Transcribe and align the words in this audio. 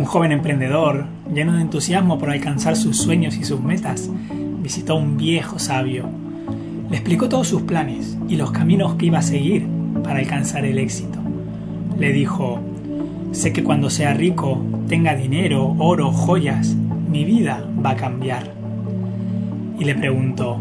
Un 0.00 0.06
joven 0.06 0.32
emprendedor, 0.32 1.04
lleno 1.30 1.52
de 1.52 1.60
entusiasmo 1.60 2.18
por 2.18 2.30
alcanzar 2.30 2.74
sus 2.74 2.96
sueños 2.96 3.36
y 3.36 3.44
sus 3.44 3.60
metas, 3.60 4.08
visitó 4.62 4.94
a 4.94 4.96
un 4.96 5.18
viejo 5.18 5.58
sabio. 5.58 6.06
Le 6.88 6.96
explicó 6.96 7.28
todos 7.28 7.48
sus 7.48 7.60
planes 7.60 8.16
y 8.26 8.36
los 8.36 8.50
caminos 8.50 8.94
que 8.94 9.04
iba 9.04 9.18
a 9.18 9.22
seguir 9.22 9.66
para 10.02 10.20
alcanzar 10.20 10.64
el 10.64 10.78
éxito. 10.78 11.18
Le 11.98 12.14
dijo, 12.14 12.60
sé 13.32 13.52
que 13.52 13.62
cuando 13.62 13.90
sea 13.90 14.14
rico, 14.14 14.64
tenga 14.88 15.14
dinero, 15.14 15.76
oro, 15.78 16.12
joyas, 16.12 16.74
mi 17.10 17.26
vida 17.26 17.62
va 17.84 17.90
a 17.90 17.96
cambiar. 17.96 18.54
Y 19.78 19.84
le 19.84 19.94
preguntó, 19.96 20.56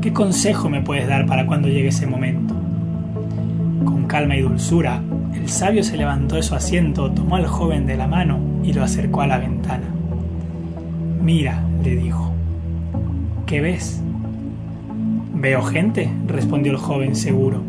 ¿qué 0.00 0.14
consejo 0.14 0.70
me 0.70 0.80
puedes 0.80 1.06
dar 1.06 1.26
para 1.26 1.46
cuando 1.46 1.68
llegue 1.68 1.88
ese 1.88 2.06
momento? 2.06 2.54
Con 3.84 4.06
calma 4.06 4.38
y 4.38 4.40
dulzura, 4.40 5.02
el 5.34 5.48
sabio 5.48 5.82
se 5.82 5.96
levantó 5.96 6.36
de 6.36 6.42
su 6.42 6.54
asiento, 6.54 7.10
tomó 7.10 7.36
al 7.36 7.46
joven 7.46 7.86
de 7.86 7.96
la 7.96 8.06
mano 8.06 8.38
y 8.62 8.72
lo 8.72 8.82
acercó 8.82 9.22
a 9.22 9.26
la 9.26 9.38
ventana. 9.38 9.86
Mira, 11.22 11.62
le 11.82 11.96
dijo, 11.96 12.32
¿qué 13.46 13.60
ves? 13.60 14.00
Veo 15.34 15.62
gente, 15.62 16.10
respondió 16.26 16.72
el 16.72 16.78
joven 16.78 17.16
seguro. 17.16 17.62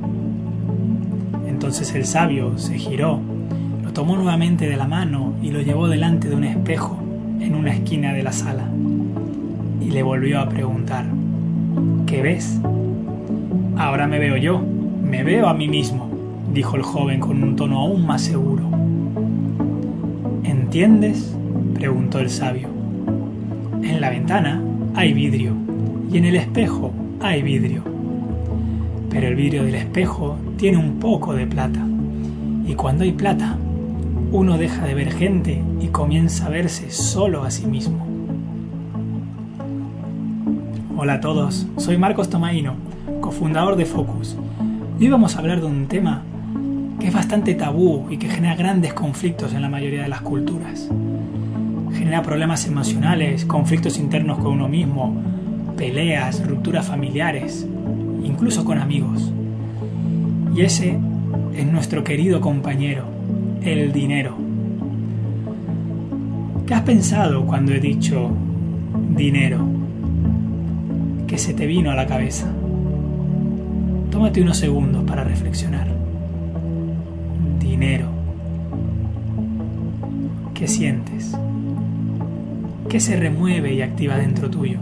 Entonces 1.48 1.94
el 1.96 2.06
sabio 2.06 2.58
se 2.58 2.78
giró, 2.78 3.20
lo 3.84 3.92
tomó 3.92 4.16
nuevamente 4.16 4.70
de 4.70 4.78
la 4.78 4.88
mano 4.88 5.34
y 5.42 5.52
lo 5.52 5.62
llevó 5.62 5.88
delante 5.88 6.30
de 6.30 6.36
un 6.36 6.44
espejo 6.44 6.98
en 7.40 7.56
una 7.56 7.74
esquina 7.74 8.14
de 8.14 8.24
la 8.24 8.32
sala. 8.32 8.70
Y 9.82 9.92
le 9.92 10.04
volvió 10.04 10.40
a 10.40 10.50
preguntar, 10.50 11.06
¿qué 12.06 12.22
ves? 12.22 12.60
Ahora 13.78 14.08
me 14.08 14.20
veo 14.20 14.38
yo, 14.38 14.62
me 15.04 15.24
veo 15.24 15.48
a 15.48 15.54
mí 15.54 15.68
mismo, 15.68 16.15
dijo 16.56 16.78
el 16.78 16.84
joven 16.84 17.20
con 17.20 17.44
un 17.44 17.58
tono 17.58 17.82
aún 17.82 18.08
más 18.08 18.22
seguro. 18.22 18.64
¿Entiendes? 20.46 21.36
preguntó 21.74 22.20
el 22.20 22.30
sabio. 22.30 22.70
En 23.84 24.00
la 24.00 24.10
ventana 24.10 24.64
hay 24.96 25.12
vidrio 25.12 25.54
y 26.10 26.18
en 26.18 26.24
el 26.24 26.38
espejo 26.38 26.94
hay 27.20 27.42
vidrio. 27.42 27.84
Pero 29.10 29.28
el 29.28 29.36
vidrio 29.36 29.66
del 29.66 29.76
espejo 29.76 30.38
tiene 30.56 30.78
un 30.78 30.98
poco 30.98 31.34
de 31.34 31.46
plata. 31.46 31.86
Y 32.66 32.74
cuando 32.76 33.04
hay 33.04 33.12
plata, 33.12 33.58
uno 34.32 34.58
deja 34.58 34.86
de 34.86 34.94
ver 34.94 35.12
gente 35.12 35.62
y 35.82 35.88
comienza 35.88 36.46
a 36.46 36.50
verse 36.50 36.90
solo 36.90 37.44
a 37.44 37.52
sí 37.52 37.68
mismo. 37.68 38.08
Hola 40.96 41.16
a 41.16 41.20
todos, 41.20 41.68
soy 41.76 41.98
Marcos 41.98 42.30
Tomaino, 42.30 42.76
cofundador 43.20 43.76
de 43.76 43.86
Focus. 43.86 44.38
Hoy 44.98 45.10
vamos 45.10 45.36
a 45.36 45.40
hablar 45.40 45.60
de 45.60 45.68
un 45.68 45.88
tema 45.88 46.24
que 47.00 47.08
es 47.08 47.14
bastante 47.14 47.56
tabú 47.56 48.08
y 48.10 48.18
que 48.18 48.30
genera 48.30 48.56
grandes 48.56 48.94
conflictos 48.94 49.54
en 49.54 49.62
la 49.62 49.70
mayoría 49.70 50.04
de 50.04 50.10
las 50.10 50.22
culturas. 50.22 50.90
Genera 51.94 52.22
problemas 52.22 52.66
emocionales, 52.68 53.46
conflictos 53.46 53.98
internos 53.98 54.40
con 54.40 54.54
uno 54.54 54.68
mismo, 54.68 55.16
peleas, 55.78 56.46
rupturas 56.48 56.86
familiares, 56.86 57.68
incluso 58.24 58.64
con 58.66 58.80
amigos. 58.80 59.32
Y 60.56 60.62
ese 60.62 60.98
es 61.56 61.66
nuestro 61.66 62.04
querido 62.04 62.42
compañero, 62.42 63.06
el 63.62 63.92
dinero. 63.92 64.38
¿Qué 66.66 66.74
has 66.74 66.82
pensado 66.82 67.46
cuando 67.46 67.74
he 67.74 67.80
dicho 67.80 68.32
dinero? 69.16 69.66
¿Qué 71.28 71.38
se 71.38 71.54
te 71.54 71.66
vino 71.66 71.92
a 71.92 71.96
la 71.96 72.08
cabeza? 72.08 72.48
Tómate 74.12 74.42
unos 74.42 74.58
segundos 74.58 75.04
para 75.04 75.24
reflexionar. 75.24 75.95
¿Qué 80.66 80.68
sientes? 80.68 81.38
¿Qué 82.90 83.00
se 83.00 83.16
remueve 83.18 83.76
y 83.76 83.84
activa 83.84 84.18
dentro 84.18 84.50
tuyo? 84.50 84.80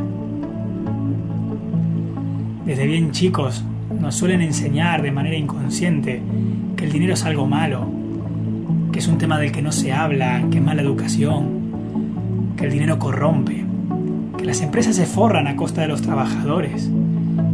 Desde 2.66 2.88
bien 2.88 3.12
chicos 3.12 3.66
nos 4.00 4.16
suelen 4.16 4.42
enseñar 4.42 5.02
de 5.02 5.12
manera 5.12 5.36
inconsciente 5.36 6.22
que 6.78 6.86
el 6.86 6.94
dinero 6.94 7.16
es 7.16 7.26
algo 7.26 7.48
malo, 7.48 7.86
que 8.94 9.00
es 9.00 9.08
un 9.10 9.18
tema 9.18 9.38
del 9.38 9.52
que 9.52 9.62
no 9.62 9.74
se 9.74 9.92
habla, 9.92 10.42
que 10.50 10.60
es 10.60 10.64
mala 10.64 10.82
educación, 10.82 12.54
que 12.56 12.64
el 12.64 12.72
dinero 12.72 13.00
corrompe, 13.00 13.66
que 14.38 14.46
las 14.46 14.62
empresas 14.62 14.96
se 14.96 15.06
forran 15.06 15.48
a 15.48 15.58
costa 15.58 15.82
de 15.82 15.90
los 15.90 16.02
trabajadores, 16.02 16.90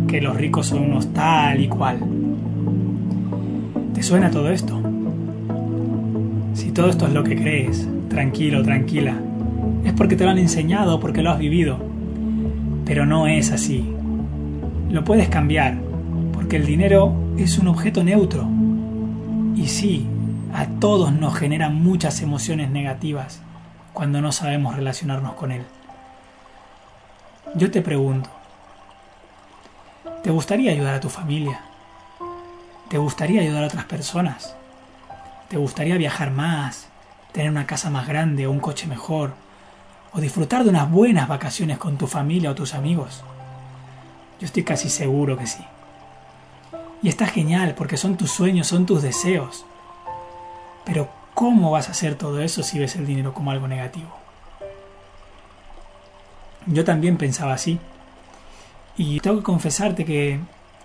que 0.07 0.21
los 0.21 0.37
ricos 0.37 0.67
son 0.67 0.83
unos 0.83 1.11
tal 1.13 1.59
y 1.59 1.67
cual. 1.67 1.99
¿Te 3.95 4.03
suena 4.03 4.29
todo 4.29 4.51
esto? 4.51 4.88
Si 6.69 6.75
todo 6.75 6.87
esto 6.91 7.07
es 7.07 7.13
lo 7.13 7.23
que 7.23 7.35
crees, 7.35 7.87
tranquilo, 8.09 8.61
tranquila, 8.61 9.15
es 9.83 9.91
porque 9.93 10.15
te 10.15 10.23
lo 10.23 10.29
han 10.29 10.37
enseñado, 10.37 10.99
porque 10.99 11.23
lo 11.23 11.31
has 11.31 11.39
vivido. 11.39 11.79
Pero 12.85 13.07
no 13.07 13.25
es 13.25 13.49
así. 13.49 13.91
Lo 14.91 15.03
puedes 15.03 15.29
cambiar, 15.29 15.79
porque 16.31 16.57
el 16.57 16.67
dinero 16.67 17.15
es 17.39 17.57
un 17.57 17.69
objeto 17.69 18.03
neutro. 18.03 18.47
Y 19.55 19.65
sí, 19.65 20.05
a 20.53 20.67
todos 20.67 21.11
nos 21.11 21.35
genera 21.35 21.69
muchas 21.69 22.21
emociones 22.21 22.69
negativas 22.69 23.41
cuando 23.91 24.21
no 24.21 24.31
sabemos 24.31 24.75
relacionarnos 24.75 25.33
con 25.33 25.51
él. 25.51 25.63
Yo 27.55 27.71
te 27.71 27.81
pregunto, 27.81 28.29
¿te 30.21 30.29
gustaría 30.29 30.71
ayudar 30.71 30.93
a 30.93 30.99
tu 30.99 31.09
familia? 31.09 31.61
¿Te 32.89 32.99
gustaría 32.99 33.41
ayudar 33.41 33.63
a 33.63 33.67
otras 33.67 33.85
personas? 33.85 34.55
¿Te 35.49 35.57
gustaría 35.57 35.97
viajar 35.97 36.29
más, 36.29 36.89
tener 37.31 37.49
una 37.49 37.65
casa 37.65 37.89
más 37.89 38.07
grande 38.07 38.45
o 38.45 38.51
un 38.51 38.59
coche 38.59 38.85
mejor? 38.85 39.33
¿O 40.13 40.21
disfrutar 40.21 40.63
de 40.63 40.69
unas 40.69 40.91
buenas 40.91 41.27
vacaciones 41.27 41.79
con 41.79 41.97
tu 41.97 42.05
familia 42.05 42.51
o 42.51 42.55
tus 42.55 42.75
amigos? 42.75 43.23
Yo 44.39 44.45
estoy 44.45 44.63
casi 44.63 44.89
seguro 44.89 45.39
que 45.39 45.47
sí. 45.47 45.65
Y 47.01 47.09
está 47.09 47.25
genial 47.25 47.73
porque 47.75 47.97
son 47.97 48.15
tus 48.15 48.29
sueños, 48.29 48.67
son 48.67 48.85
tus 48.85 49.01
deseos. 49.01 49.65
Pero 50.85 51.09
¿cómo 51.33 51.71
vas 51.71 51.87
a 51.87 51.91
hacer 51.93 52.13
todo 52.13 52.41
eso 52.41 52.61
si 52.61 52.77
ves 52.77 52.95
el 52.95 53.07
dinero 53.07 53.33
como 53.33 53.49
algo 53.49 53.67
negativo? 53.67 54.09
Yo 56.67 56.83
también 56.83 57.17
pensaba 57.17 57.53
así. 57.53 57.79
Y 58.97 59.19
tengo 59.19 59.37
que 59.37 59.43
confesarte 59.43 60.05
que 60.05 60.39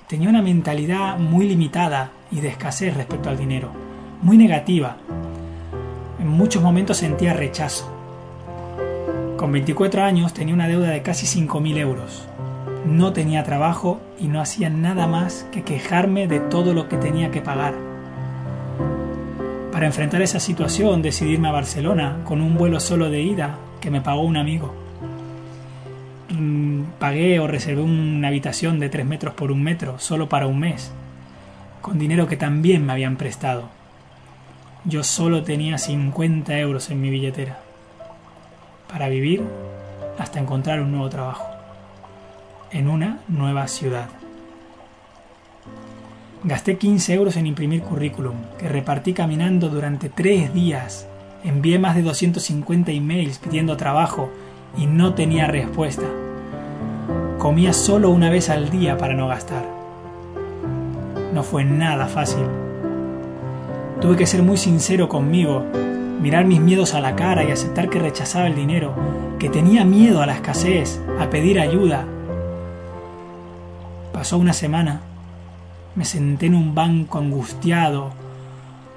tenía 0.09 0.31
una 0.31 0.41
mentalidad 0.41 1.19
muy 1.19 1.47
limitada 1.47 2.13
y 2.31 2.41
de 2.41 2.49
escasez 2.49 2.97
respecto 2.97 3.29
al 3.29 3.37
dinero, 3.37 3.71
muy 4.25 4.39
negativa. 4.39 4.97
En 6.19 6.29
muchos 6.29 6.63
momentos 6.63 6.97
sentía 6.97 7.35
rechazo. 7.35 7.93
Con 9.37 9.53
24 9.53 10.03
años 10.03 10.33
tenía 10.33 10.55
una 10.55 10.67
deuda 10.67 10.89
de 10.89 11.03
casi 11.03 11.27
5.000 11.27 11.77
euros. 11.77 12.27
No 12.87 13.13
tenía 13.13 13.45
trabajo 13.45 14.01
y 14.19 14.29
no 14.29 14.41
hacía 14.41 14.71
nada 14.71 15.07
más 15.07 15.47
que 15.53 15.63
quejarme 15.63 16.27
de 16.27 16.41
todo 16.41 16.73
lo 16.73 16.89
que 16.89 16.97
tenía 16.97 17.31
que 17.31 17.43
pagar. 17.43 17.75
Para 19.71 19.87
enfrentar 19.87 20.23
esa 20.23 20.41
situación 20.41 21.03
decidí 21.03 21.33
irme 21.33 21.49
a 21.49 21.53
Barcelona 21.53 22.21
con 22.25 22.41
un 22.41 22.57
vuelo 22.57 22.81
solo 22.81 23.11
de 23.11 23.21
ida 23.21 23.59
que 23.83 23.91
me 23.91 24.01
pagó 24.01 24.23
un 24.23 24.39
amigo. 24.39 24.75
Mm, 26.31 26.85
pagué 26.99 27.41
o 27.41 27.47
reservé 27.47 27.83
una 27.83 28.29
habitación 28.29 28.81
de 28.81 28.89
3 28.89 29.05
metros 29.05 29.35
por 29.35 29.53
un 29.53 29.63
metro 29.63 29.99
solo 29.99 30.31
para 30.31 30.47
un 30.47 30.61
mes, 30.61 30.93
con 31.83 31.99
dinero 31.99 32.27
que 32.27 32.39
también 32.39 32.87
me 32.87 32.93
habían 32.95 33.17
prestado. 33.17 33.74
Yo 34.87 35.03
solo 35.03 35.43
tenía 35.45 35.79
50 35.79 36.59
euros 36.59 36.91
en 36.91 37.01
mi 37.01 37.09
billetera 37.09 37.59
para 38.87 39.09
vivir 39.09 39.43
hasta 40.19 40.39
encontrar 40.39 40.81
un 40.83 40.93
nuevo 40.93 41.09
trabajo 41.09 41.47
en 42.71 42.89
una 42.89 43.21
nueva 43.29 43.67
ciudad. 43.67 44.09
Gasté 46.43 46.77
15 46.77 47.15
euros 47.15 47.37
en 47.37 47.47
imprimir 47.47 47.81
currículum, 47.81 48.35
que 48.59 48.69
repartí 48.69 49.15
caminando 49.15 49.71
durante 49.71 50.11
tres 50.11 50.53
días. 50.53 51.09
Envié 51.45 51.79
más 51.79 51.97
de 51.97 52.03
250 52.03 52.93
emails 52.93 53.39
pidiendo 53.39 53.79
trabajo 53.79 54.29
y 54.77 54.87
no 54.87 55.15
tenía 55.15 55.47
respuesta. 55.47 56.05
Comía 57.39 57.73
solo 57.73 58.11
una 58.11 58.29
vez 58.29 58.51
al 58.51 58.69
día 58.69 58.99
para 58.99 59.15
no 59.15 59.29
gastar. 59.29 59.65
No 61.33 61.43
fue 61.43 61.65
nada 61.65 62.07
fácil. 62.07 62.64
Tuve 64.05 64.19
que 64.19 64.27
ser 64.27 64.43
muy 64.43 64.59
sincero 64.59 65.09
conmigo, 65.09 65.65
mirar 66.21 66.45
mis 66.45 66.61
miedos 66.61 66.93
a 66.93 67.01
la 67.01 67.17
cara 67.17 67.43
y 67.43 67.51
aceptar 67.51 67.89
que 67.89 67.99
rechazaba 67.99 68.49
el 68.49 68.55
dinero, 68.55 68.93
que 69.39 69.49
tenía 69.49 69.83
miedo 69.87 70.21
a 70.21 70.27
la 70.27 70.35
escasez, 70.35 71.01
a 71.19 71.31
pedir 71.31 71.59
ayuda. 71.59 72.05
Pasó 74.13 74.37
una 74.37 74.53
semana 74.53 75.01
me 75.95 76.05
senté 76.05 76.45
en 76.45 76.55
un 76.55 76.75
banco 76.75 77.17
angustiado, 77.17 78.11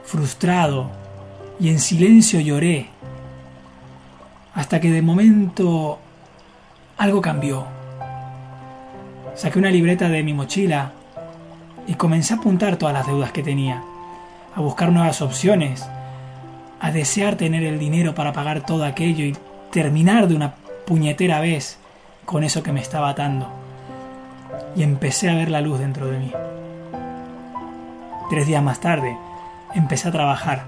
frustrado, 0.04 0.90
y 1.58 1.70
en 1.70 1.80
silencio 1.80 2.42
lloré, 2.42 2.88
hasta 4.56 4.82
que 4.82 4.92
de 4.92 5.02
momento 5.02 6.00
algo 6.98 7.22
cambió. 7.22 7.66
Saqué 9.36 9.58
una 9.58 9.72
libreta 9.72 10.10
de 10.10 10.22
mi 10.22 10.34
mochila 10.34 10.92
y 11.88 11.94
comencé 11.94 12.34
a 12.34 12.38
apuntar 12.40 12.76
todas 12.76 12.94
las 12.94 13.08
deudas 13.08 13.32
que 13.32 13.42
tenía, 13.42 13.86
a 14.58 14.62
buscar 14.62 14.92
nuevas 14.92 15.22
opciones, 15.22 15.88
a 16.80 16.92
desear 16.92 17.36
tener 17.36 17.62
el 17.62 17.78
dinero 17.78 18.16
para 18.16 18.34
pagar 18.34 18.66
todo 18.66 18.86
aquello 18.86 19.24
y 19.24 19.38
terminar 19.72 20.28
de 20.28 20.34
una 20.34 20.56
puñetera 20.88 21.40
vez 21.40 21.78
con 22.26 22.44
eso 22.44 22.64
que 22.64 22.72
me 22.72 22.82
estaba 22.82 23.10
atando. 23.10 23.48
Y 24.76 24.82
empecé 24.82 25.30
a 25.30 25.36
ver 25.36 25.52
la 25.52 25.62
luz 25.62 25.78
dentro 25.78 26.08
de 26.08 26.18
mí. 26.18 26.32
Tres 28.32 28.48
días 28.48 28.64
más 28.64 28.80
tarde, 28.80 29.16
empecé 29.76 30.10
a 30.10 30.12
trabajar. 30.12 30.64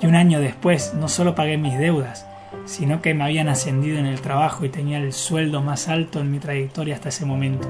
Y 0.00 0.06
un 0.06 0.14
año 0.14 0.40
después, 0.40 0.94
no 0.94 1.08
solo 1.08 1.34
pagué 1.34 1.58
mis 1.58 1.76
deudas, 1.76 2.24
sino 2.64 3.02
que 3.02 3.12
me 3.12 3.24
habían 3.24 3.50
ascendido 3.50 3.98
en 3.98 4.06
el 4.06 4.22
trabajo 4.22 4.64
y 4.64 4.70
tenía 4.70 4.96
el 4.96 5.12
sueldo 5.12 5.60
más 5.60 5.88
alto 5.88 6.20
en 6.20 6.30
mi 6.30 6.38
trayectoria 6.38 6.94
hasta 6.94 7.10
ese 7.10 7.26
momento, 7.26 7.68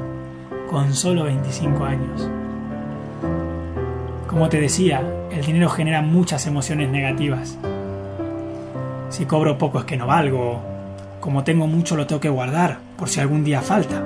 con 0.71 0.95
solo 0.95 1.25
25 1.25 1.85
años. 1.85 2.31
Como 4.33 4.49
te 4.49 4.59
decía, 4.59 5.03
el 5.31 5.45
dinero 5.45 5.69
genera 5.69 6.01
muchas 6.01 6.47
emociones 6.47 6.89
negativas. 6.89 7.59
Si 9.11 9.27
cobro 9.27 9.59
poco 9.59 9.79
es 9.79 9.85
que 9.85 9.99
no 9.99 10.07
valgo, 10.07 10.59
como 11.21 11.45
tengo 11.45 11.67
mucho 11.67 11.97
lo 11.97 12.07
tengo 12.07 12.23
que 12.23 12.31
guardar 12.31 12.79
por 12.97 13.11
si 13.11 13.21
algún 13.21 13.45
día 13.45 13.61
falta. 13.61 14.03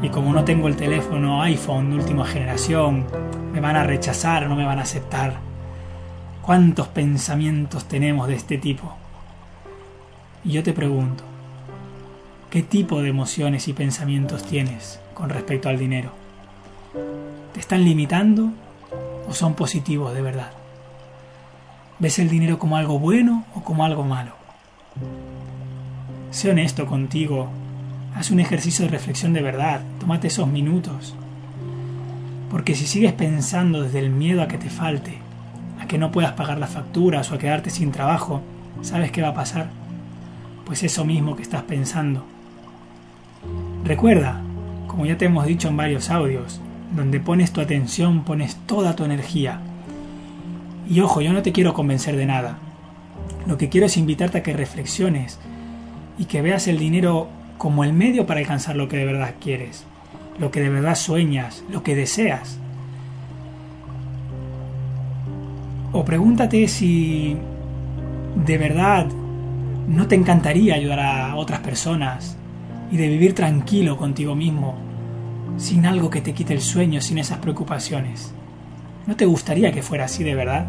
Y 0.00 0.08
como 0.08 0.32
no 0.32 0.44
tengo 0.44 0.66
el 0.66 0.76
teléfono 0.76 1.42
iPhone 1.42 1.90
de 1.90 1.96
última 1.96 2.24
generación, 2.24 3.04
me 3.52 3.60
van 3.60 3.76
a 3.76 3.84
rechazar, 3.84 4.48
no 4.48 4.56
me 4.56 4.64
van 4.64 4.78
a 4.78 4.84
aceptar. 4.84 5.34
¿Cuántos 6.40 6.88
pensamientos 6.88 7.84
tenemos 7.84 8.28
de 8.28 8.36
este 8.36 8.56
tipo? 8.56 8.94
Y 10.42 10.52
yo 10.52 10.62
te 10.62 10.72
pregunto, 10.72 11.22
¿qué 12.48 12.62
tipo 12.62 13.02
de 13.02 13.10
emociones 13.10 13.68
y 13.68 13.74
pensamientos 13.74 14.42
tienes 14.44 15.00
con 15.12 15.28
respecto 15.28 15.68
al 15.68 15.78
dinero? 15.78 16.12
¿Te 17.52 17.60
están 17.60 17.84
limitando 17.84 18.54
o 19.30 19.34
son 19.34 19.54
positivos 19.54 20.12
de 20.12 20.22
verdad? 20.22 20.50
¿Ves 22.00 22.18
el 22.18 22.28
dinero 22.28 22.58
como 22.58 22.76
algo 22.76 22.98
bueno 22.98 23.44
o 23.54 23.62
como 23.62 23.84
algo 23.84 24.02
malo? 24.02 24.32
Sé 26.32 26.50
honesto 26.50 26.84
contigo. 26.86 27.48
Haz 28.16 28.32
un 28.32 28.40
ejercicio 28.40 28.84
de 28.84 28.90
reflexión 28.90 29.32
de 29.32 29.40
verdad. 29.40 29.82
Tómate 30.00 30.26
esos 30.26 30.48
minutos. 30.48 31.14
Porque 32.50 32.74
si 32.74 32.86
sigues 32.86 33.12
pensando 33.12 33.82
desde 33.82 34.00
el 34.00 34.10
miedo 34.10 34.42
a 34.42 34.48
que 34.48 34.58
te 34.58 34.68
falte, 34.68 35.18
a 35.80 35.86
que 35.86 35.96
no 35.96 36.10
puedas 36.10 36.32
pagar 36.32 36.58
las 36.58 36.70
facturas 36.70 37.30
o 37.30 37.36
a 37.36 37.38
quedarte 37.38 37.70
sin 37.70 37.92
trabajo, 37.92 38.42
¿sabes 38.82 39.12
qué 39.12 39.22
va 39.22 39.28
a 39.28 39.34
pasar? 39.34 39.68
Pues 40.64 40.82
eso 40.82 41.04
mismo 41.04 41.36
que 41.36 41.42
estás 41.42 41.62
pensando. 41.62 42.24
Recuerda, 43.84 44.40
como 44.88 45.06
ya 45.06 45.16
te 45.16 45.26
hemos 45.26 45.46
dicho 45.46 45.68
en 45.68 45.76
varios 45.76 46.10
audios, 46.10 46.60
donde 46.94 47.20
pones 47.20 47.52
tu 47.52 47.60
atención, 47.60 48.24
pones 48.24 48.56
toda 48.66 48.96
tu 48.96 49.04
energía. 49.04 49.60
Y 50.88 51.00
ojo, 51.00 51.20
yo 51.20 51.32
no 51.32 51.42
te 51.42 51.52
quiero 51.52 51.72
convencer 51.72 52.16
de 52.16 52.26
nada. 52.26 52.58
Lo 53.46 53.56
que 53.58 53.68
quiero 53.68 53.86
es 53.86 53.96
invitarte 53.96 54.38
a 54.38 54.42
que 54.42 54.52
reflexiones 54.52 55.38
y 56.18 56.24
que 56.24 56.42
veas 56.42 56.66
el 56.68 56.78
dinero 56.78 57.28
como 57.58 57.84
el 57.84 57.92
medio 57.92 58.26
para 58.26 58.40
alcanzar 58.40 58.76
lo 58.76 58.88
que 58.88 58.96
de 58.96 59.04
verdad 59.04 59.34
quieres, 59.40 59.84
lo 60.38 60.50
que 60.50 60.60
de 60.60 60.70
verdad 60.70 60.94
sueñas, 60.94 61.64
lo 61.70 61.82
que 61.82 61.94
deseas. 61.94 62.58
O 65.92 66.04
pregúntate 66.04 66.68
si 66.68 67.36
de 68.44 68.58
verdad 68.58 69.06
no 69.88 70.06
te 70.06 70.14
encantaría 70.14 70.74
ayudar 70.74 71.00
a 71.00 71.36
otras 71.36 71.60
personas 71.60 72.36
y 72.90 72.96
de 72.96 73.08
vivir 73.08 73.34
tranquilo 73.34 73.96
contigo 73.96 74.34
mismo 74.34 74.89
sin 75.60 75.84
algo 75.84 76.08
que 76.08 76.22
te 76.22 76.32
quite 76.32 76.54
el 76.54 76.62
sueño, 76.62 77.02
sin 77.02 77.18
esas 77.18 77.38
preocupaciones. 77.38 78.32
¿No 79.06 79.14
te 79.14 79.26
gustaría 79.26 79.72
que 79.72 79.82
fuera 79.82 80.06
así 80.06 80.24
de 80.24 80.34
verdad? 80.34 80.68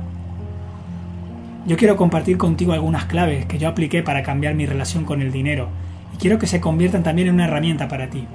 Yo 1.66 1.78
quiero 1.78 1.96
compartir 1.96 2.38
contigo 2.38 2.74
algunas 2.74 3.06
claves 3.06 3.46
que 3.46 3.58
yo 3.58 3.70
apliqué 3.70 4.04
para 4.04 4.22
cambiar 4.22 4.54
mi 4.54 4.66
relación 4.66 5.06
con 5.06 5.22
el 5.22 5.32
dinero 5.32 5.70
y 6.14 6.18
quiero 6.18 6.38
que 6.38 6.48
se 6.48 6.60
conviertan 6.60 7.04
también 7.04 7.30
en 7.30 7.36
una 7.36 7.46
herramienta 7.46 7.88
para 7.88 8.10
ti. 8.10 8.28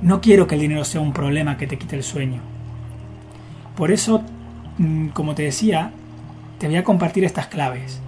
No 0.00 0.22
quiero 0.22 0.46
que 0.46 0.54
el 0.54 0.62
dinero 0.62 0.82
sea 0.84 1.02
un 1.02 1.12
problema 1.12 1.58
que 1.58 1.66
te 1.66 1.76
quite 1.76 1.94
el 1.94 2.04
sueño. 2.04 2.40
Por 3.76 3.90
eso, 3.90 4.22
mm, 4.78 5.08
como 5.08 5.34
te 5.34 5.42
decía, 5.42 5.90
te 6.58 6.68
voy 6.68 6.76
a 6.76 6.84
compartir 6.84 7.24
estas 7.24 7.48
claves. 7.48 8.00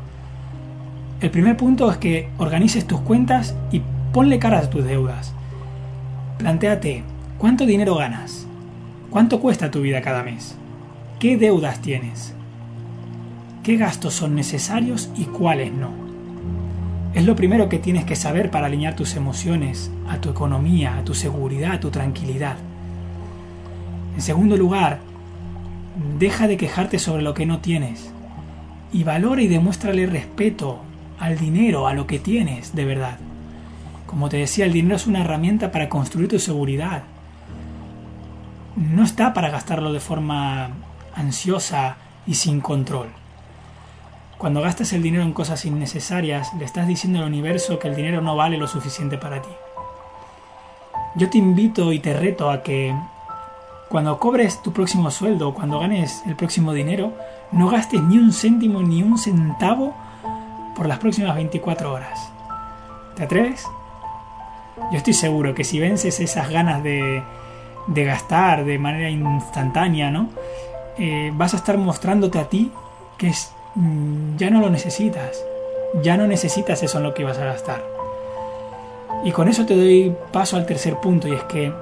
El 1.20 1.30
primer 1.30 1.58
punto 1.58 1.90
es 1.90 1.98
que 1.98 2.30
organices 2.38 2.86
tus 2.86 3.00
cuentas 3.00 3.54
y 3.70 3.82
ponle 4.12 4.38
cara 4.38 4.58
a 4.58 4.70
tus 4.70 4.84
deudas. 4.84 5.34
Plantéate, 6.38 7.04
¿Cuánto 7.42 7.66
dinero 7.66 7.96
ganas? 7.96 8.46
¿Cuánto 9.10 9.40
cuesta 9.40 9.68
tu 9.68 9.80
vida 9.80 10.00
cada 10.00 10.22
mes? 10.22 10.54
¿Qué 11.18 11.36
deudas 11.36 11.82
tienes? 11.82 12.34
¿Qué 13.64 13.76
gastos 13.76 14.14
son 14.14 14.36
necesarios 14.36 15.10
y 15.16 15.24
cuáles 15.24 15.72
no? 15.72 15.90
Es 17.14 17.24
lo 17.26 17.34
primero 17.34 17.68
que 17.68 17.80
tienes 17.80 18.04
que 18.04 18.14
saber 18.14 18.52
para 18.52 18.66
alinear 18.66 18.94
tus 18.94 19.16
emociones 19.16 19.90
a 20.08 20.18
tu 20.18 20.30
economía, 20.30 20.96
a 20.96 21.02
tu 21.02 21.14
seguridad, 21.14 21.72
a 21.72 21.80
tu 21.80 21.90
tranquilidad. 21.90 22.54
En 24.14 24.22
segundo 24.22 24.56
lugar, 24.56 25.00
deja 26.20 26.46
de 26.46 26.56
quejarte 26.56 27.00
sobre 27.00 27.24
lo 27.24 27.34
que 27.34 27.44
no 27.44 27.58
tienes 27.58 28.12
y 28.92 29.02
valora 29.02 29.42
y 29.42 29.48
demuéstrale 29.48 30.06
respeto 30.06 30.78
al 31.18 31.38
dinero, 31.38 31.88
a 31.88 31.92
lo 31.92 32.06
que 32.06 32.20
tienes 32.20 32.76
de 32.76 32.84
verdad. 32.84 33.18
Como 34.06 34.28
te 34.28 34.36
decía, 34.36 34.64
el 34.64 34.72
dinero 34.72 34.94
es 34.94 35.08
una 35.08 35.22
herramienta 35.22 35.72
para 35.72 35.88
construir 35.88 36.28
tu 36.28 36.38
seguridad, 36.38 37.02
no 38.76 39.04
está 39.04 39.34
para 39.34 39.50
gastarlo 39.50 39.92
de 39.92 40.00
forma 40.00 40.70
ansiosa 41.14 41.96
y 42.26 42.34
sin 42.34 42.60
control. 42.60 43.08
Cuando 44.38 44.60
gastas 44.60 44.92
el 44.92 45.02
dinero 45.02 45.22
en 45.22 45.32
cosas 45.32 45.64
innecesarias, 45.64 46.52
le 46.54 46.64
estás 46.64 46.86
diciendo 46.86 47.20
al 47.20 47.26
universo 47.26 47.78
que 47.78 47.88
el 47.88 47.94
dinero 47.94 48.20
no 48.20 48.34
vale 48.34 48.56
lo 48.56 48.66
suficiente 48.66 49.18
para 49.18 49.40
ti. 49.40 49.50
Yo 51.14 51.30
te 51.30 51.38
invito 51.38 51.92
y 51.92 52.00
te 52.00 52.14
reto 52.14 52.50
a 52.50 52.62
que 52.62 52.94
cuando 53.88 54.18
cobres 54.18 54.62
tu 54.62 54.72
próximo 54.72 55.10
sueldo, 55.10 55.52
cuando 55.52 55.78
ganes 55.78 56.22
el 56.26 56.34
próximo 56.34 56.72
dinero, 56.72 57.12
no 57.52 57.68
gastes 57.68 58.02
ni 58.02 58.16
un 58.16 58.32
céntimo 58.32 58.82
ni 58.82 59.02
un 59.02 59.18
centavo 59.18 59.94
por 60.74 60.86
las 60.86 60.98
próximas 60.98 61.34
24 61.36 61.92
horas. 61.92 62.32
¿Te 63.14 63.24
atreves? 63.24 63.66
Yo 64.90 64.96
estoy 64.96 65.12
seguro 65.12 65.54
que 65.54 65.64
si 65.64 65.78
vences 65.78 66.18
esas 66.18 66.48
ganas 66.48 66.82
de, 66.82 67.22
de 67.86 68.04
gastar 68.04 68.64
de 68.64 68.78
manera 68.78 69.10
instantánea, 69.10 70.10
¿no? 70.10 70.28
Eh, 70.98 71.32
vas 71.34 71.54
a 71.54 71.56
estar 71.56 71.78
mostrándote 71.78 72.38
a 72.38 72.48
ti 72.48 72.70
que 73.18 73.28
es, 73.28 73.52
mm, 73.74 74.36
ya 74.36 74.50
no 74.50 74.60
lo 74.60 74.70
necesitas, 74.70 75.44
ya 76.02 76.16
no 76.16 76.26
necesitas 76.26 76.82
eso 76.82 76.98
en 76.98 77.04
lo 77.04 77.14
que 77.14 77.24
vas 77.24 77.38
a 77.38 77.44
gastar. 77.44 77.82
Y 79.24 79.30
con 79.30 79.48
eso 79.48 79.64
te 79.66 79.76
doy 79.76 80.14
paso 80.32 80.56
al 80.56 80.66
tercer 80.66 80.96
punto 80.96 81.28
y 81.28 81.32
es 81.32 81.42
que 81.44 81.72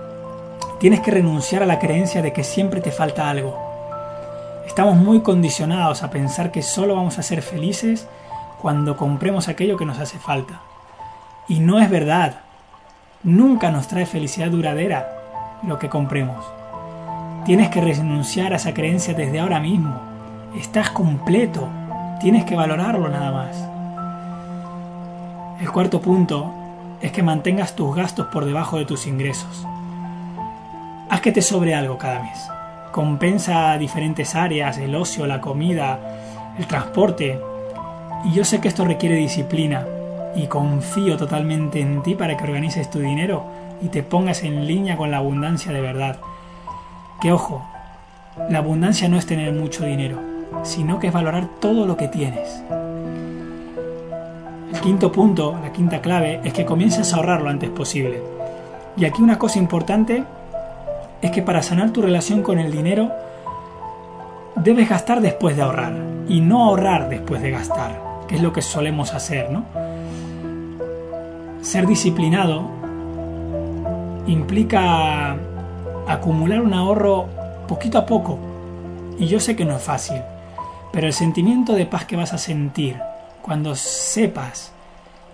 tienes 0.78 1.00
que 1.00 1.10
renunciar 1.10 1.62
a 1.62 1.66
la 1.66 1.78
creencia 1.78 2.22
de 2.22 2.32
que 2.32 2.44
siempre 2.44 2.80
te 2.80 2.90
falta 2.90 3.30
algo. 3.30 3.58
Estamos 4.66 4.96
muy 4.96 5.20
condicionados 5.20 6.02
a 6.02 6.10
pensar 6.10 6.52
que 6.52 6.62
solo 6.62 6.94
vamos 6.94 7.18
a 7.18 7.22
ser 7.22 7.42
felices 7.42 8.06
cuando 8.60 8.96
compremos 8.96 9.48
aquello 9.48 9.76
que 9.76 9.86
nos 9.86 9.98
hace 9.98 10.18
falta. 10.18 10.60
Y 11.48 11.60
no 11.60 11.80
es 11.80 11.90
verdad. 11.90 12.40
Nunca 13.22 13.70
nos 13.70 13.88
trae 13.88 14.06
felicidad 14.06 14.50
duradera 14.50 15.19
lo 15.62 15.78
que 15.78 15.88
compremos. 15.88 16.44
Tienes 17.44 17.68
que 17.70 17.80
renunciar 17.80 18.52
a 18.52 18.56
esa 18.56 18.74
creencia 18.74 19.14
desde 19.14 19.40
ahora 19.40 19.60
mismo. 19.60 20.00
Estás 20.56 20.90
completo. 20.90 21.68
Tienes 22.20 22.44
que 22.44 22.56
valorarlo 22.56 23.08
nada 23.08 23.32
más. 23.32 23.56
El 25.60 25.70
cuarto 25.70 26.00
punto 26.00 26.52
es 27.00 27.12
que 27.12 27.22
mantengas 27.22 27.74
tus 27.74 27.94
gastos 27.94 28.26
por 28.26 28.44
debajo 28.44 28.78
de 28.78 28.84
tus 28.84 29.06
ingresos. 29.06 29.66
Haz 31.08 31.20
que 31.20 31.32
te 31.32 31.42
sobre 31.42 31.74
algo 31.74 31.98
cada 31.98 32.22
mes. 32.22 32.48
Compensa 32.92 33.76
diferentes 33.78 34.34
áreas, 34.34 34.78
el 34.78 34.94
ocio, 34.94 35.26
la 35.26 35.40
comida, 35.40 35.98
el 36.58 36.66
transporte. 36.66 37.40
Y 38.24 38.32
yo 38.32 38.44
sé 38.44 38.60
que 38.60 38.68
esto 38.68 38.84
requiere 38.84 39.16
disciplina 39.16 39.86
y 40.34 40.46
confío 40.46 41.16
totalmente 41.16 41.80
en 41.80 42.02
ti 42.02 42.14
para 42.14 42.36
que 42.36 42.44
organices 42.44 42.90
tu 42.90 42.98
dinero 43.00 43.44
y 43.82 43.88
te 43.88 44.02
pongas 44.02 44.42
en 44.42 44.66
línea 44.66 44.96
con 44.96 45.10
la 45.10 45.18
abundancia 45.18 45.72
de 45.72 45.80
verdad. 45.80 46.18
Que 47.20 47.32
ojo, 47.32 47.64
la 48.48 48.58
abundancia 48.58 49.08
no 49.08 49.16
es 49.16 49.26
tener 49.26 49.52
mucho 49.52 49.84
dinero, 49.84 50.18
sino 50.62 50.98
que 50.98 51.08
es 51.08 51.12
valorar 51.12 51.48
todo 51.60 51.86
lo 51.86 51.96
que 51.96 52.08
tienes. 52.08 52.62
El 54.72 54.80
quinto 54.80 55.10
punto, 55.10 55.58
la 55.62 55.72
quinta 55.72 56.00
clave, 56.00 56.40
es 56.44 56.52
que 56.52 56.64
comiences 56.64 57.12
a 57.12 57.16
ahorrar 57.16 57.42
lo 57.42 57.50
antes 57.50 57.70
posible. 57.70 58.22
Y 58.96 59.04
aquí 59.04 59.22
una 59.22 59.38
cosa 59.38 59.58
importante 59.58 60.24
es 61.22 61.30
que 61.30 61.42
para 61.42 61.62
sanar 61.62 61.90
tu 61.90 62.02
relación 62.02 62.42
con 62.42 62.58
el 62.58 62.72
dinero, 62.72 63.10
debes 64.56 64.88
gastar 64.88 65.20
después 65.20 65.56
de 65.56 65.62
ahorrar 65.62 65.92
y 66.28 66.40
no 66.40 66.64
ahorrar 66.64 67.08
después 67.08 67.42
de 67.42 67.50
gastar, 67.50 68.00
que 68.28 68.36
es 68.36 68.42
lo 68.42 68.52
que 68.52 68.62
solemos 68.62 69.12
hacer, 69.14 69.50
¿no? 69.50 69.64
Ser 71.62 71.86
disciplinado 71.86 72.79
implica 74.26 75.36
acumular 76.06 76.60
un 76.60 76.74
ahorro 76.74 77.28
poquito 77.68 77.98
a 77.98 78.06
poco. 78.06 78.38
Y 79.18 79.26
yo 79.26 79.40
sé 79.40 79.56
que 79.56 79.64
no 79.64 79.76
es 79.76 79.82
fácil, 79.82 80.22
Pero 80.92 81.06
el 81.06 81.12
sentimiento 81.12 81.74
de 81.74 81.86
paz 81.86 82.04
que 82.04 82.16
vas 82.16 82.32
a 82.32 82.38
sentir 82.38 82.98
cuando 83.42 83.76
sepas 83.76 84.72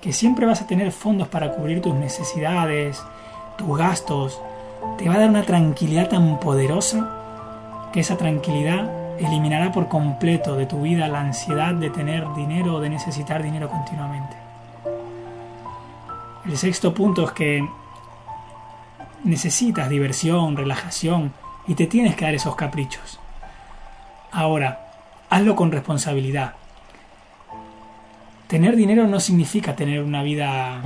que 0.02 0.12
siempre 0.12 0.45
vas 0.45 0.61
a 0.61 0.66
tener 0.66 0.93
fondos 0.93 1.28
para 1.28 1.52
cubrir 1.52 1.81
tus 1.81 1.95
necesidades, 1.95 3.02
tus 3.57 3.78
gastos, 3.78 4.40
te 4.99 5.09
va 5.09 5.14
a 5.14 5.19
dar 5.21 5.31
una 5.31 5.45
tranquilidad 5.45 6.11
tan 6.11 6.38
poderosa 6.40 7.88
que 7.93 8.00
esa 8.00 8.19
tranquilidad 8.19 8.90
eliminará 9.19 9.73
por 9.73 9.88
completo 9.88 10.57
de 10.57 10.66
tu 10.66 10.83
vida 10.83 11.09
la 11.09 11.21
ansiedad 11.21 11.75
de 11.75 11.90
tener 11.90 12.26
dinero 12.35 12.75
o 12.75 12.81
de 12.81 12.90
necesitar 12.90 13.43
dinero 13.43 13.69
continuamente. 13.71 14.37
El 16.45 16.57
sexto 16.57 16.95
punto 16.95 17.25
es 17.25 17.33
que 17.33 17.69
necesitas 19.26 19.90
diversión, 19.90 20.56
relajación 20.56 21.33
y 21.66 21.75
te 21.75 21.87
tienes 21.87 22.16
que 22.16 22.25
dar 22.25 22.35
esos 22.35 22.56
caprichos. 22.56 23.18
Ahora, 24.33 24.87
hazlo 25.28 25.56
con 25.56 25.73
responsabilidad. 25.73 26.54
Tener 28.47 28.76
dinero 28.76 29.06
no 29.06 29.18
significa 29.18 29.75
tener 29.75 30.02
una 30.02 30.23
vida 30.23 30.80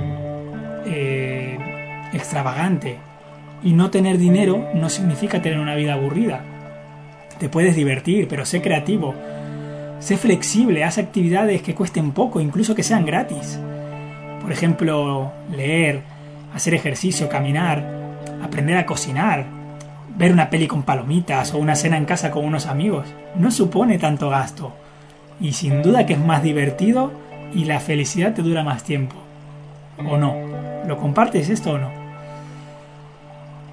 eh, 0.85 2.09
extravagante 2.13 2.97
y 3.63 3.73
no 3.73 3.91
tener 3.91 4.17
dinero 4.17 4.69
no 4.73 4.89
significa 4.89 5.41
tener 5.41 5.59
una 5.59 5.75
vida 5.75 5.93
aburrida. 5.93 6.41
Te 7.37 7.49
puedes 7.49 7.75
divertir, 7.75 8.27
pero 8.27 8.45
sé 8.45 8.61
creativo. 8.61 9.13
Sé 9.99 10.17
flexible, 10.17 10.83
haz 10.83 10.97
actividades 10.97 11.61
que 11.61 11.75
cuesten 11.75 12.11
poco, 12.11 12.41
incluso 12.41 12.73
que 12.73 12.81
sean 12.81 13.05
gratis. 13.05 13.59
Por 14.41 14.51
ejemplo, 14.51 15.31
leer, 15.55 16.01
hacer 16.55 16.73
ejercicio, 16.73 17.29
caminar, 17.29 18.00
aprender 18.43 18.77
a 18.77 18.85
cocinar, 18.85 19.45
ver 20.17 20.31
una 20.31 20.49
peli 20.49 20.67
con 20.67 20.83
palomitas 20.83 21.53
o 21.53 21.57
una 21.57 21.75
cena 21.75 21.97
en 21.97 22.05
casa 22.05 22.31
con 22.31 22.45
unos 22.45 22.67
amigos. 22.67 23.07
No 23.35 23.51
supone 23.51 23.97
tanto 23.97 24.29
gasto. 24.29 24.73
Y 25.39 25.53
sin 25.53 25.81
duda 25.81 26.05
que 26.05 26.13
es 26.13 26.19
más 26.19 26.43
divertido 26.43 27.11
y 27.53 27.65
la 27.65 27.79
felicidad 27.79 28.33
te 28.33 28.41
dura 28.41 28.63
más 28.63 28.83
tiempo. 28.83 29.15
¿O 29.97 30.17
no? 30.17 30.35
¿Lo 30.85 30.97
compartes 30.97 31.49
esto 31.49 31.73
o 31.73 31.77
no? 31.77 31.89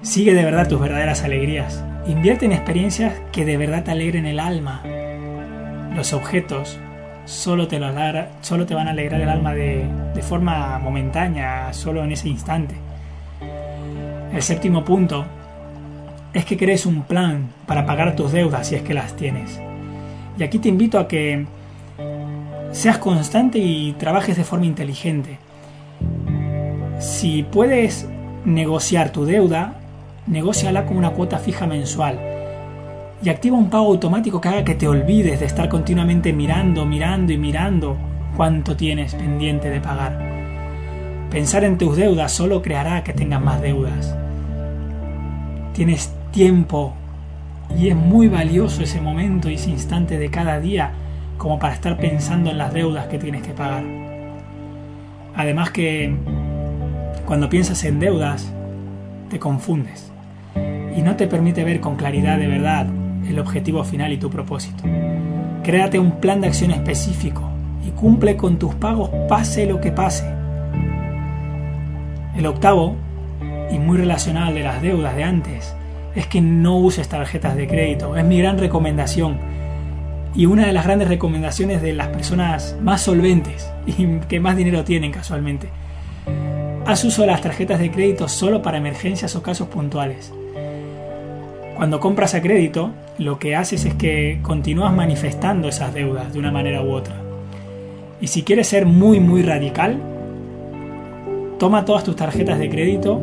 Sigue 0.01 0.33
de 0.33 0.45
verdad 0.45 0.67
tus 0.67 0.79
verdaderas 0.79 1.23
alegrías. 1.23 1.83
Invierte 2.07 2.45
en 2.45 2.53
experiencias 2.53 3.13
que 3.31 3.45
de 3.45 3.57
verdad 3.57 3.83
te 3.83 3.91
alegren 3.91 4.25
el 4.25 4.39
alma. 4.39 4.81
Los 5.93 6.13
objetos 6.13 6.79
solo 7.25 7.67
te, 7.67 7.79
lo 7.79 7.87
solo 8.41 8.65
te 8.65 8.75
van 8.75 8.87
a 8.87 8.91
alegrar 8.91 9.21
el 9.21 9.29
alma 9.29 9.53
de, 9.53 9.85
de 10.13 10.21
forma 10.21 10.79
momentánea, 10.79 11.73
solo 11.73 12.03
en 12.03 12.11
ese 12.11 12.29
instante. 12.29 12.75
El 14.33 14.43
séptimo 14.43 14.85
punto 14.85 15.25
es 16.33 16.45
que 16.45 16.57
crees 16.57 16.85
un 16.85 17.03
plan 17.03 17.49
para 17.65 17.85
pagar 17.85 18.15
tus 18.15 18.31
deudas 18.31 18.67
si 18.67 18.75
es 18.75 18.83
que 18.83 18.93
las 18.93 19.15
tienes. 19.15 19.59
Y 20.37 20.43
aquí 20.43 20.59
te 20.59 20.69
invito 20.69 20.99
a 20.99 21.07
que 21.07 21.45
seas 22.71 22.99
constante 22.99 23.57
y 23.57 23.93
trabajes 23.93 24.37
de 24.37 24.43
forma 24.43 24.65
inteligente. 24.65 25.39
Si 26.99 27.43
puedes 27.43 28.07
negociar 28.45 29.11
tu 29.11 29.25
deuda, 29.25 29.73
negóciala 30.27 30.85
con 30.85 30.97
una 30.97 31.11
cuota 31.11 31.39
fija 31.39 31.65
mensual 31.65 32.19
y 33.23 33.29
activa 33.29 33.57
un 33.57 33.69
pago 33.69 33.87
automático 33.87 34.39
que 34.39 34.49
haga 34.49 34.63
que 34.63 34.75
te 34.75 34.87
olvides 34.87 35.39
de 35.39 35.45
estar 35.45 35.67
continuamente 35.67 36.31
mirando, 36.31 36.85
mirando 36.85 37.33
y 37.33 37.37
mirando 37.37 37.97
cuánto 38.37 38.75
tienes 38.77 39.15
pendiente 39.15 39.69
de 39.69 39.81
pagar. 39.81 40.28
Pensar 41.31 41.63
en 41.63 41.77
tus 41.77 41.95
deudas 41.95 42.31
solo 42.31 42.61
creará 42.63 43.03
que 43.03 43.13
tengas 43.13 43.41
más 43.41 43.61
deudas. 43.61 44.15
Tienes 45.73 46.11
tiempo 46.31 46.93
y 47.77 47.89
es 47.89 47.95
muy 47.95 48.27
valioso 48.27 48.81
ese 48.81 48.99
momento 48.99 49.49
y 49.49 49.55
ese 49.55 49.69
instante 49.69 50.17
de 50.17 50.31
cada 50.31 50.59
día 50.59 50.91
como 51.37 51.59
para 51.59 51.75
estar 51.75 51.97
pensando 51.97 52.49
en 52.49 52.57
las 52.57 52.73
deudas 52.73 53.07
que 53.07 53.19
tienes 53.19 53.43
que 53.43 53.53
pagar. 53.53 53.83
Además 55.35 55.69
que 55.69 56.15
cuando 57.25 57.47
piensas 57.47 57.83
en 57.83 57.99
deudas 57.99 58.51
te 59.29 59.37
confundes 59.37 60.11
y 60.97 61.01
no 61.03 61.15
te 61.15 61.27
permite 61.27 61.63
ver 61.63 61.79
con 61.79 61.95
claridad 61.95 62.39
de 62.39 62.47
verdad 62.47 62.87
el 63.27 63.37
objetivo 63.37 63.83
final 63.83 64.11
y 64.11 64.17
tu 64.17 64.31
propósito. 64.31 64.83
Créate 65.63 65.99
un 65.99 66.19
plan 66.19 66.41
de 66.41 66.47
acción 66.47 66.71
específico 66.71 67.47
y 67.87 67.91
cumple 67.91 68.35
con 68.35 68.57
tus 68.57 68.73
pagos 68.73 69.11
pase 69.29 69.67
lo 69.67 69.79
que 69.79 69.91
pase. 69.91 70.38
El 72.39 72.45
octavo, 72.45 72.95
y 73.69 73.79
muy 73.79 73.97
relacionado 73.97 74.53
de 74.53 74.63
las 74.63 74.81
deudas 74.81 75.13
de 75.13 75.25
antes, 75.25 75.75
es 76.15 76.25
que 76.27 76.39
no 76.39 76.77
uses 76.77 77.09
tarjetas 77.09 77.57
de 77.57 77.67
crédito. 77.67 78.15
Es 78.15 78.23
mi 78.23 78.39
gran 78.39 78.57
recomendación. 78.57 79.37
Y 80.33 80.45
una 80.45 80.65
de 80.65 80.71
las 80.71 80.85
grandes 80.85 81.09
recomendaciones 81.09 81.81
de 81.81 81.91
las 81.91 82.07
personas 82.07 82.77
más 82.81 83.01
solventes 83.01 83.69
y 83.85 84.19
que 84.29 84.39
más 84.39 84.55
dinero 84.55 84.85
tienen 84.85 85.11
casualmente. 85.11 85.67
Haz 86.85 87.03
uso 87.03 87.23
de 87.23 87.27
las 87.27 87.41
tarjetas 87.41 87.77
de 87.77 87.91
crédito 87.91 88.29
solo 88.29 88.61
para 88.61 88.77
emergencias 88.77 89.35
o 89.35 89.43
casos 89.43 89.67
puntuales. 89.67 90.31
Cuando 91.75 91.99
compras 91.99 92.35
a 92.35 92.41
crédito, 92.41 92.91
lo 93.17 93.37
que 93.37 93.57
haces 93.57 93.83
es 93.83 93.95
que 93.95 94.39
continúas 94.43 94.93
manifestando 94.93 95.67
esas 95.67 95.93
deudas 95.93 96.31
de 96.31 96.39
una 96.39 96.53
manera 96.53 96.83
u 96.83 96.91
otra. 96.91 97.15
Y 98.21 98.27
si 98.27 98.43
quieres 98.43 98.67
ser 98.69 98.85
muy, 98.85 99.19
muy 99.19 99.41
radical, 99.41 100.18
toma 101.59 101.83
todas 101.83 102.05
tus 102.05 102.15
tarjetas 102.15 102.57
de 102.57 102.69
crédito, 102.69 103.21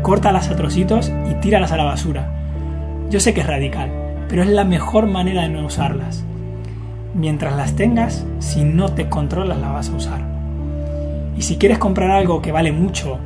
córtalas 0.00 0.48
a 0.48 0.56
trocitos 0.56 1.12
y 1.30 1.34
tíralas 1.34 1.70
a 1.70 1.76
la 1.76 1.84
basura. 1.84 2.32
Yo 3.10 3.20
sé 3.20 3.34
que 3.34 3.42
es 3.42 3.46
radical, 3.46 3.90
pero 4.28 4.42
es 4.42 4.48
la 4.48 4.64
mejor 4.64 5.06
manera 5.06 5.42
de 5.42 5.50
no 5.50 5.66
usarlas. 5.66 6.24
Mientras 7.14 7.54
las 7.54 7.76
tengas, 7.76 8.26
si 8.38 8.64
no 8.64 8.88
te 8.88 9.10
controlas, 9.10 9.58
las 9.58 9.70
vas 9.70 9.90
a 9.90 9.96
usar. 9.96 10.20
Y 11.36 11.42
si 11.42 11.58
quieres 11.58 11.78
comprar 11.78 12.10
algo 12.10 12.40
que 12.40 12.52
vale 12.52 12.72
mucho, 12.72 13.18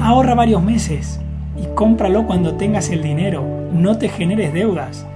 ahorra 0.00 0.36
varios 0.36 0.62
meses 0.62 1.20
y 1.60 1.66
cómpralo 1.74 2.24
cuando 2.24 2.54
tengas 2.54 2.88
el 2.90 3.02
dinero 3.02 3.44
no 3.72 3.98
te 3.98 4.08
generes 4.08 4.52
deudas. 4.52 5.06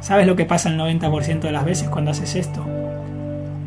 ¿Sabes 0.00 0.26
lo 0.26 0.36
que 0.36 0.44
pasa 0.44 0.68
el 0.68 0.78
90% 0.78 1.40
de 1.40 1.52
las 1.52 1.64
veces 1.64 1.88
cuando 1.88 2.10
haces 2.10 2.36
esto? 2.36 2.62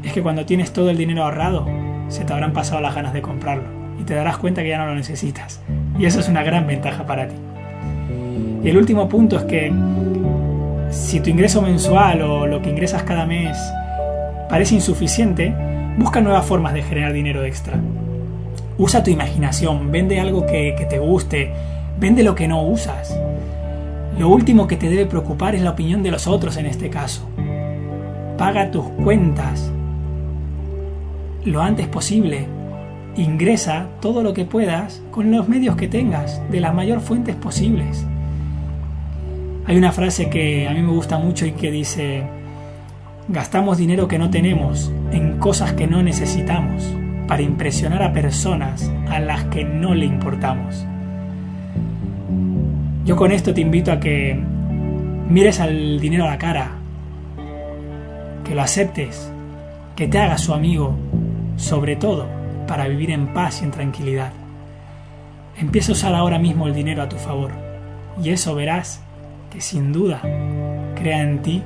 Es 0.04 0.14
que 0.14 0.22
cuando 0.22 0.46
tienes 0.46 0.72
todo 0.72 0.92
el 0.92 0.98
dinero 0.98 1.24
ahorrado, 1.24 1.68
se 2.10 2.26
te 2.26 2.34
habrán 2.34 2.54
pasado 2.54 2.80
las 2.80 2.94
ganas 2.94 3.14
de 3.14 3.24
comprarlo 3.24 3.83
y 4.04 4.06
te 4.06 4.16
darás 4.16 4.38
cuenta 4.38 4.62
que 4.62 4.68
ya 4.68 4.78
no 4.78 4.88
lo 4.88 4.96
necesitas. 4.96 5.62
Y 5.98 6.06
eso 6.06 6.20
es 6.20 6.28
una 6.28 6.44
gran 6.44 6.68
ventaja 6.68 7.06
para 7.06 7.30
ti. 7.30 7.36
Y 8.62 8.70
el 8.70 8.78
último 8.78 9.08
punto 9.08 9.38
es 9.38 9.44
que 9.44 9.72
si 10.92 11.22
tu 11.22 11.30
ingreso 11.30 11.62
mensual 11.62 12.22
o 12.22 12.46
lo 12.46 12.62
que 12.62 12.70
ingresas 12.70 13.04
cada 13.04 13.26
mes 13.26 13.58
parece 14.50 14.76
insuficiente, 14.76 15.54
busca 15.98 16.20
nuevas 16.20 16.46
formas 16.46 16.74
de 16.74 16.84
generar 16.84 17.14
dinero 17.14 17.46
extra. 17.46 17.80
Usa 18.78 19.04
tu 19.04 19.10
imaginación, 19.10 19.90
vende 19.90 20.20
algo 20.20 20.46
que, 20.46 20.76
que 20.78 20.86
te 20.86 21.00
guste, 21.00 21.54
vende 21.98 22.24
lo 22.24 22.36
que 22.36 22.50
no 22.50 22.62
usas. 22.62 23.18
Lo 24.20 24.28
último 24.28 24.68
que 24.68 24.76
te 24.76 24.90
debe 24.90 25.06
preocupar 25.06 25.56
es 25.56 25.62
la 25.62 25.72
opinión 25.72 26.04
de 26.04 26.12
los 26.12 26.28
otros 26.28 26.58
en 26.58 26.66
este 26.66 26.90
caso. 26.90 27.26
Paga 28.38 28.70
tus 28.70 28.86
cuentas 29.04 29.72
lo 31.46 31.62
antes 31.62 31.88
posible. 31.88 32.63
Ingresa 33.16 33.90
todo 34.02 34.24
lo 34.24 34.34
que 34.34 34.46
puedas 34.46 35.04
con 35.12 35.30
los 35.32 35.48
medios 35.48 35.76
que 35.76 35.88
tengas, 35.88 36.42
de 36.50 36.60
las 36.60 36.74
mayores 36.74 37.04
fuentes 37.04 37.36
posibles. 37.36 38.04
Hay 39.66 39.78
una 39.78 39.92
frase 39.92 40.32
que 40.32 40.68
a 40.68 40.74
mí 40.74 40.82
me 40.82 40.92
gusta 40.92 41.20
mucho 41.20 41.46
y 41.46 41.52
que 41.52 41.70
dice, 41.70 42.24
gastamos 43.28 43.78
dinero 43.78 44.08
que 44.08 44.18
no 44.18 44.32
tenemos 44.32 44.92
en 45.12 45.38
cosas 45.38 45.74
que 45.74 45.86
no 45.86 46.02
necesitamos 46.02 46.92
para 47.28 47.44
impresionar 47.44 48.02
a 48.02 48.14
personas 48.14 48.92
a 49.08 49.20
las 49.20 49.44
que 49.46 49.64
no 49.64 49.94
le 49.94 50.06
importamos. 50.06 50.84
Yo 53.06 53.16
con 53.16 53.32
esto 53.32 53.54
te 53.54 53.62
invito 53.62 53.92
a 53.92 54.00
que 54.00 54.42
mires 55.30 55.60
al 55.60 56.00
dinero 56.00 56.24
a 56.26 56.32
la 56.32 56.38
cara, 56.40 56.72
que 58.44 58.56
lo 58.56 58.62
aceptes, 58.64 59.32
que 59.96 60.08
te 60.08 60.18
hagas 60.18 60.42
su 60.42 60.54
amigo, 60.54 60.96
sobre 61.58 61.96
todo 61.96 62.43
para 62.68 62.88
vivir 62.88 63.12
en 63.12 63.34
paz 63.34 63.62
y 63.62 63.66
en 63.66 63.72
tranquilidad. 63.72 64.32
Empieza 65.58 65.92
a 65.92 65.94
usar 65.94 66.16
ahora 66.16 66.40
mismo 66.40 66.68
el 66.68 66.74
dinero 66.74 67.02
a 67.02 67.10
tu 67.10 67.18
favor 67.18 67.52
y 68.22 68.30
eso 68.30 68.56
verás 68.56 69.02
que 69.52 69.62
sin 69.62 69.94
duda 69.94 70.22
crea 70.96 71.22
en 71.22 71.42
ti 71.42 71.64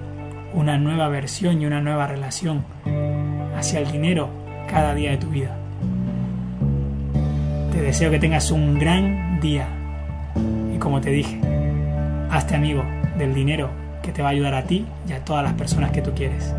una 0.53 0.77
nueva 0.77 1.07
versión 1.09 1.61
y 1.61 1.65
una 1.65 1.81
nueva 1.81 2.07
relación 2.07 2.65
hacia 3.57 3.79
el 3.79 3.91
dinero 3.91 4.29
cada 4.69 4.93
día 4.93 5.11
de 5.11 5.17
tu 5.17 5.27
vida. 5.27 5.55
Te 7.71 7.81
deseo 7.81 8.11
que 8.11 8.19
tengas 8.19 8.51
un 8.51 8.77
gran 8.79 9.39
día 9.39 9.67
como 10.87 11.01
te 11.01 11.09
dije, 11.09 11.37
hazte 12.31 12.55
amigo 12.55 12.83
del 13.17 13.33
dinero 13.33 13.69
que 14.01 14.11
te 14.11 14.21
va 14.21 14.29
a 14.29 14.31
ayudar 14.31 14.53
a 14.53 14.63
ti 14.63 14.85
y 15.07 15.11
a 15.11 15.19
todas 15.25 15.43
las 15.43 15.53
personas 15.53 15.91
que 15.91 16.01
tú 16.01 16.11
quieres. 16.15 16.53